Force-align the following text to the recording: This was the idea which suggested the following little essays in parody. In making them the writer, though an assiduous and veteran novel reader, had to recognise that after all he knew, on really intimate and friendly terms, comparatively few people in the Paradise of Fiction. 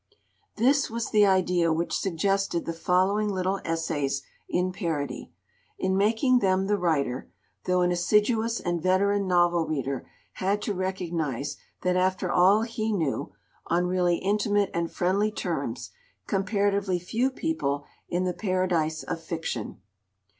This 0.55 0.89
was 0.89 1.11
the 1.11 1.27
idea 1.27 1.71
which 1.71 1.93
suggested 1.95 2.65
the 2.65 2.73
following 2.73 3.29
little 3.29 3.59
essays 3.63 4.23
in 4.49 4.71
parody. 4.71 5.31
In 5.77 5.95
making 5.95 6.39
them 6.39 6.65
the 6.65 6.79
writer, 6.79 7.29
though 7.65 7.81
an 7.81 7.91
assiduous 7.91 8.59
and 8.59 8.81
veteran 8.81 9.27
novel 9.27 9.67
reader, 9.67 10.07
had 10.31 10.59
to 10.63 10.73
recognise 10.73 11.57
that 11.83 11.97
after 11.97 12.31
all 12.31 12.63
he 12.63 12.91
knew, 12.91 13.33
on 13.67 13.85
really 13.85 14.15
intimate 14.17 14.71
and 14.73 14.89
friendly 14.91 15.31
terms, 15.31 15.91
comparatively 16.25 16.97
few 16.97 17.29
people 17.29 17.85
in 18.09 18.23
the 18.23 18.33
Paradise 18.33 19.03
of 19.03 19.21
Fiction. 19.21 19.81